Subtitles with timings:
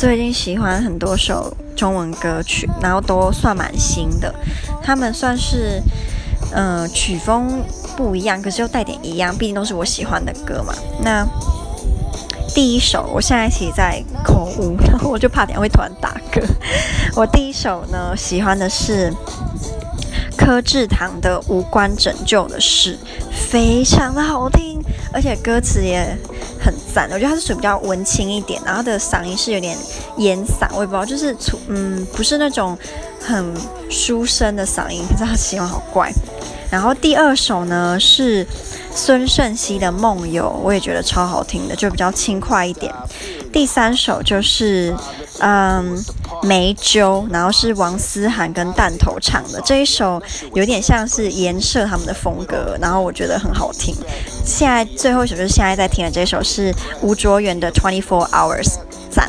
[0.00, 4.34] 最近喜欢很多首中文歌曲，然后都算蛮新的。
[4.82, 5.78] 他们算是，
[6.54, 7.62] 嗯、曲风
[7.98, 10.72] 不一样，可是又带点一样，毕竟都是我喜欢的歌嘛。
[11.04, 11.28] 那
[12.54, 16.42] 第一首，我现在其实在口误，然后我就怕等下会突然打嗝。
[17.14, 19.12] 我第一首呢，喜欢的是
[20.36, 22.94] 柯志堂的《无关拯救的事》，
[23.30, 24.80] 非常的好听，
[25.12, 26.16] 而且歌词也
[26.58, 27.08] 很赞。
[27.12, 29.76] 我觉得他是属于比较文青一点，然后他的嗓音是有点
[30.18, 31.36] 烟嗓，我也不知道，就是
[31.68, 32.76] 嗯，不是那种
[33.20, 33.54] 很
[33.90, 36.12] 书生的嗓音，可是他形容好怪。
[36.70, 38.46] 然后第二首呢是
[38.94, 42.94] 孙盛希的《梦游》，我也觉得超好听的，就比较轻快一点。
[43.52, 44.94] 第三首就是
[45.40, 45.96] 嗯
[46.46, 50.22] 《梅州》，然后是王思涵跟弹头唱的这一首，
[50.54, 53.92] 有点像是颜社他们的风格，然后我觉得很好听。
[54.44, 58.64] 现在最后一首就是现在在听的这首是吴卓源的《Twenty Four Hours》，
[59.10, 59.28] 赞。